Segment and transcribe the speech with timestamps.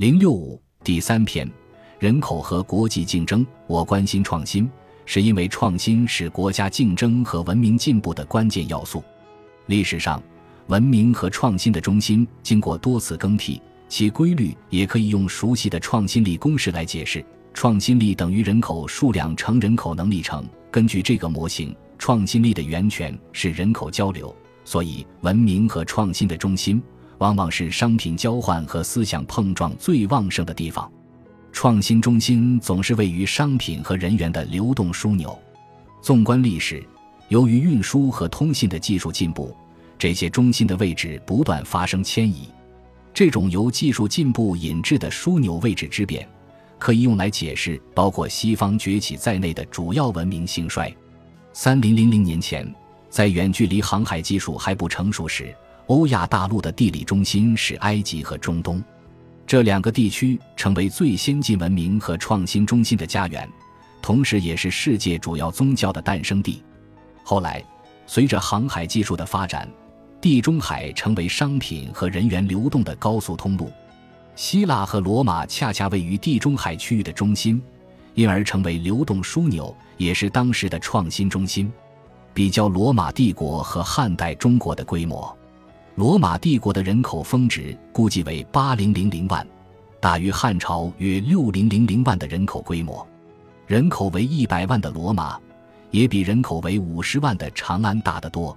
[0.00, 1.46] 零六五第三篇：
[1.98, 3.46] 人口和国际竞争。
[3.66, 4.66] 我关心创新，
[5.04, 9.04] 是因为创新是国家竞争和文明进步的关键要素。
[9.66, 10.22] 历史上，
[10.68, 13.60] 文明和创新的中心经过多次更替，
[13.90, 17.22] 其规律也可以用熟悉的创新力公式来解释：
[17.52, 20.42] 创新力等于人口数量乘人口能力乘。
[20.70, 26.82] 根据这个模型，创新力的源泉是人口交流，所以文明和创新的中心。
[27.20, 30.90] 往往是商品交换和思想碰撞最旺盛的地方，
[31.52, 35.38] 创新中心总是位于商品和人员的流动枢纽。
[36.00, 36.82] 纵观历史，
[37.28, 39.54] 由于运输和通信的技术进步，
[39.98, 42.48] 这些中心的位置不断发生迁移。
[43.12, 46.26] 这种由技术进步引致的枢纽位置之变，
[46.78, 50.90] 可以用来解释包括西方崛起在内的主要文明兴衰。
[51.52, 52.66] 三零零零年前，
[53.10, 55.54] 在远距离航海技术还不成熟时。
[55.90, 58.80] 欧亚大陆的地理中心是埃及和中东，
[59.44, 63.50] 这两个地区成为最先进文明和创新中心的家园，
[64.00, 66.62] 同时也是世界主要宗教的诞生地。
[67.24, 67.60] 后来，
[68.06, 69.68] 随着航海技术的发展，
[70.20, 73.68] 地中海成为商品和人员流动的高速通路。
[74.36, 77.60] 希腊和罗马恰恰位于地中海区域的中心，
[78.14, 81.68] 因而成为流动枢纽，也是当时的创新中心。
[82.32, 85.36] 比较罗马帝国和汉代中国的规模。
[86.00, 89.46] 罗马帝国的人口峰值估计为八零零零万，
[90.00, 93.06] 大于汉朝约六零零零万的人口规模。
[93.66, 95.38] 人口为一百万的罗马，
[95.90, 98.56] 也比人口为五十万的长安大得多。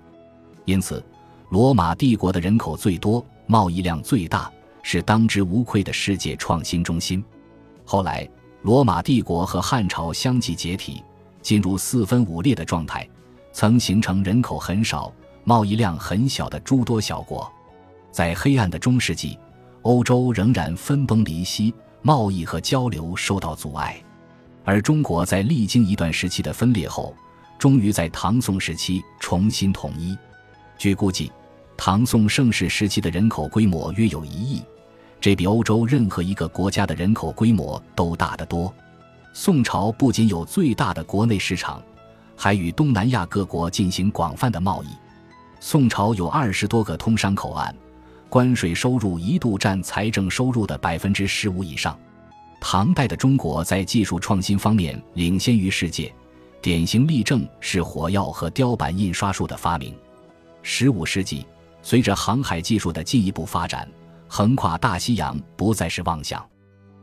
[0.64, 1.03] 因此，
[1.49, 4.49] 罗马帝国的人口最多，贸易量最大，
[4.81, 7.21] 是当之无愧的世界创新中心。
[7.83, 8.25] 后来，
[8.61, 11.03] 罗马帝国和汉朝相继解体，
[11.41, 13.05] 进入四分五裂的状态，
[13.52, 15.11] 曾形成人口很少。
[15.45, 17.52] 贸易量很小的诸多小国，
[18.11, 19.38] 在黑暗的中世纪，
[19.81, 24.02] 欧洲仍然分崩离析，贸易和交流受到阻碍。
[24.64, 27.14] 而中国在历经一段时期的分裂后，
[27.59, 30.17] 终于在唐宋时期重新统一。
[30.77, 31.30] 据估计，
[31.75, 34.61] 唐宋盛世时期的人口规模约有一亿，
[35.20, 38.73] 这比欧洲任何一个国家的人口规模都大得多。
[39.33, 41.83] 宋朝不仅有最大的国内市场，
[42.37, 44.87] 还与东南亚各国进行广泛的贸易。
[45.65, 47.73] 宋朝有二十多个通商口岸，
[48.27, 51.97] 关税收入一度占财政收入的百分之十五以上。
[52.59, 56.13] 唐代的中国在技术创新方面领先于世界，
[56.61, 59.95] 典型例证是火药和雕版印刷术的发明。
[60.63, 61.45] 十五世纪，
[61.81, 63.89] 随着航海技术的进一步发展，
[64.27, 66.45] 横跨大西洋不再是妄想。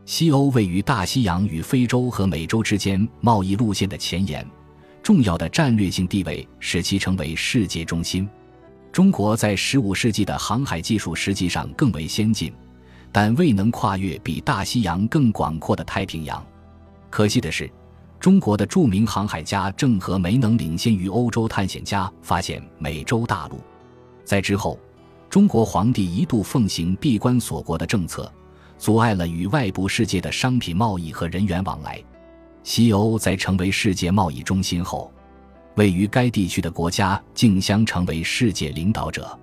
[0.04, 4.47] 西欧位于大西洋与非洲和美洲之间贸易路线的前沿，
[5.03, 8.28] 重要的战略性地位使其成为世界中心。
[8.93, 12.53] 中国在十五世纪的航海技术实际上更为先进，
[13.12, 16.45] 但未能跨越比大西洋更广阔的太平洋。
[17.09, 17.71] 可惜的是，
[18.19, 23.61] 中国的著名航海家郑和没能领先于欧洲探险家发现美洲大陆。
[24.25, 24.78] 在之后，
[25.28, 28.31] 中国皇帝一度奉行闭关锁国的政策，
[28.77, 32.03] 阻碍了与外部世界的商品贸易和人员往来。
[32.65, 35.12] 西欧在成为世界贸易中心后。
[35.77, 39.39] 位于该地区的国家竞相成为世界领导者。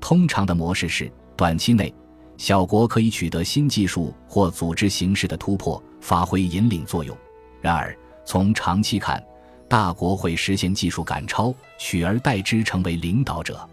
[0.00, 1.92] 通常的模式是，短期内，
[2.36, 7.16] 小国可以取得新技术或组织形式的突破，发挥引领作用。
[7.60, 9.22] 然而，从长期看，
[9.68, 13.68] 大国会实现技术赶超，取而代之成为领导者。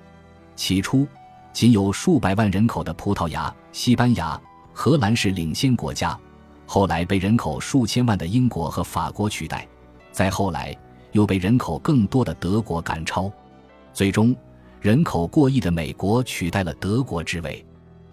[0.56, 1.08] 起初，
[1.52, 4.40] 仅有数百万人口的葡萄牙、西班牙、
[4.72, 6.18] 荷兰是领先国家，
[6.66, 9.68] 后来被人口数千万的英国和法国取代。
[10.12, 10.78] 再后来，
[11.12, 13.32] 又被人口更多的德国赶超，
[13.94, 14.36] 最终
[14.82, 17.66] 人口过亿的美国取代了德国之位。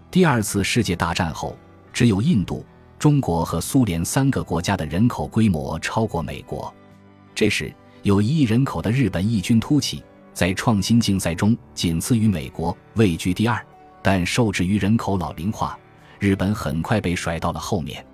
[0.09, 1.55] 第二次世界大战后，
[1.93, 2.65] 只有印度、
[2.97, 6.73] 中国和苏联三个国家的人口规模超过美国。
[7.35, 10.03] 这时，有一亿人口的日本异军突起，
[10.33, 13.63] 在创新竞赛中仅次于美国，位居第二。
[14.01, 15.77] 但受制于人口老龄化，
[16.17, 18.05] 日本很快被甩到了后面。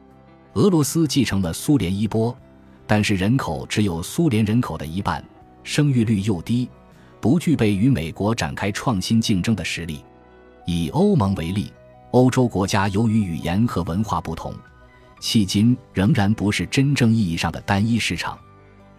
[0.53, 2.35] 俄罗斯继承了苏联衣钵。
[2.85, 5.23] 但是人口只有苏联人口的一半，
[5.63, 6.69] 生育率又低，
[7.21, 10.03] 不具备与美国展开创新竞争的实力。
[10.65, 11.71] 以欧盟为例，
[12.11, 14.53] 欧洲国家由于语言和文化不同，
[15.21, 18.37] 迄今仍然不是真正意义上的单一市场。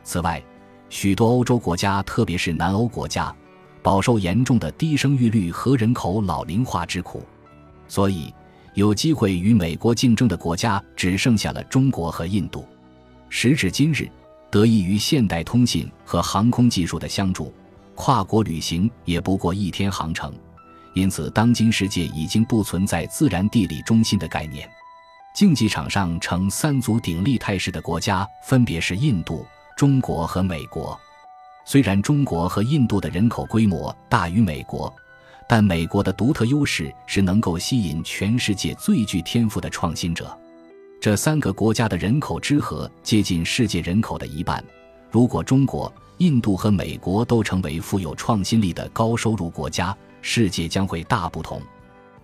[0.03, 0.43] 此外，
[0.89, 3.35] 许多欧洲国家，特别是南欧国家，
[3.83, 7.23] 饱受严重的低生育率和人口老龄化之苦，
[7.89, 8.33] 所以
[8.75, 12.67] 有机会与美国竞争的国家只剩下了中国和印度。
[13.37, 14.09] 时至今日，
[14.49, 17.53] 得益于现代通信和航空技术的相助，
[17.97, 20.33] 跨国旅行也不过一天航程。
[20.95, 24.71] 因此，当今世界已经不存在自然地理中心的概念。
[25.35, 29.45] 竞技场上呈三足鼎立态势的国家分别是印度、
[29.77, 30.97] 中国和美国。
[31.65, 34.95] 虽然中国和印度的人口规模大于美国，
[35.49, 40.39] 但美国的独特优势是能够吸引全世界最具天赋的创新者。
[41.05, 44.65] 这三个国家的人口之和接近世界人口的一半。
[45.11, 51.61] 如果中国、印度和美国都成为富有创新力的高收入国家，世界将会大不同。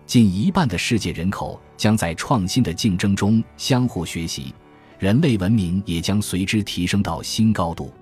[0.07, 4.51] 近一半的世界人口将在创新的竞争中相互学习，
[4.97, 7.93] 人类文明也将随之提升到新高度。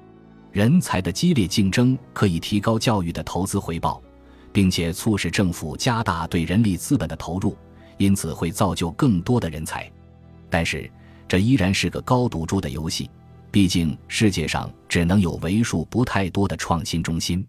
[0.50, 4.02] 人才的激烈竞争可以提高教育的投资回报，
[4.54, 7.54] 并且促使政府加大对人力资本的投入，
[7.98, 9.92] 因此会造就更多的人才。
[10.50, 10.90] 但是，
[11.28, 13.10] 这依然是个高赌注的游戏，
[13.51, 17.46] 毕竟世界上只能有为数不太多的创新中心。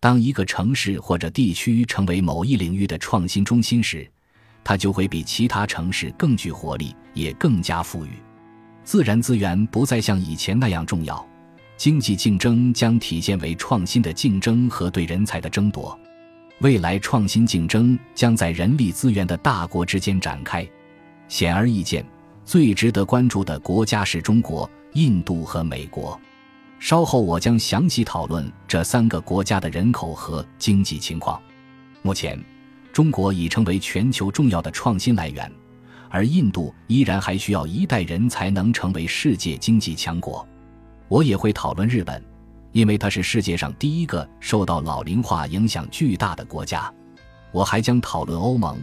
[0.00, 4.04] 当一个城市或者地区成为某一领域的创新中心时，
[4.64, 8.10] 它就会比其他城市更具活力，也更加富裕。
[8.82, 11.24] 自然资源不再像以前那样重要。
[11.76, 15.98] 经济竞争将体现为创新的竞争和对人才的争夺，
[16.60, 20.68] 未来创新竞争将在人力资源的大国之间展开。
[21.28, 22.04] 显而易见，
[22.44, 26.20] 最值得关注的国家是中国、印度和美国。
[26.78, 31.40] 稍后我将详细讨论这三个国家的人口和经济情况。
[32.02, 32.42] 目前，
[32.92, 35.50] 中国已成为全球重要的创新来源，
[36.10, 40.44] 而印度依然还需要一代人才能成为世界经济强国。
[41.06, 42.20] 我也会讨论日本，
[42.72, 46.92] 因为它是世界上第一个受到老龄化影响巨大的国家。
[47.52, 48.76] 我还将讨论欧盟，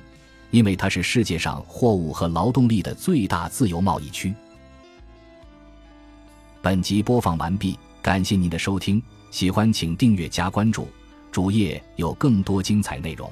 [0.52, 4.34] 因为它是世界上货物和劳动力的最大自由贸易区。
[6.62, 9.02] 本集播放完毕，感谢您的收听，
[9.32, 10.88] 喜欢请订阅加关注，
[11.32, 13.32] 主页有更多精彩内容。